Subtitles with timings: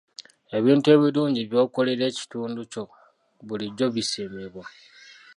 [0.57, 2.83] Ebintu ebirungi by'okolera ekitundu kyo
[3.47, 4.65] bulijjo bisiimibwa.